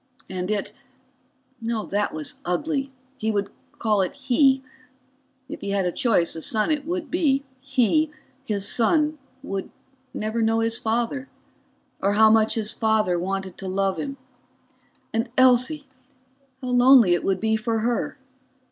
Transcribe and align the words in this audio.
And 0.27 0.49
it 0.49 0.73
that 1.61 2.11
was 2.11 2.39
ugly; 2.43 2.91
he 3.19 3.29
would 3.29 3.51
call 3.77 4.01
it 4.01 4.15
"he"; 4.15 4.63
if 5.47 5.61
he 5.61 5.69
had 5.69 5.85
a 5.85 5.91
choice 5.91 6.35
a 6.35 6.41
son 6.41 6.71
it 6.71 6.87
would 6.87 7.11
be 7.11 7.43
he, 7.59 8.09
his 8.43 8.67
son, 8.67 9.19
would 9.43 9.69
never 10.11 10.41
know 10.41 10.59
his 10.61 10.79
father, 10.79 11.29
or 12.01 12.13
how 12.13 12.31
much 12.31 12.55
his 12.55 12.73
father 12.73 13.19
wanted 13.19 13.59
to 13.59 13.67
love 13.69 13.99
him. 13.99 14.17
And 15.13 15.29
Elsie 15.37 15.85
how 16.63 16.69
lonely 16.69 17.13
it 17.13 17.23
would 17.23 17.39
be 17.39 17.55
for 17.55 17.81
her. 17.81 18.17